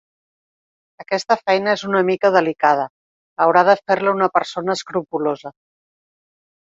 [1.03, 2.87] Aquesta feina és una mica delicada,
[3.45, 5.53] haurà de fer-la una persona escrupolosa.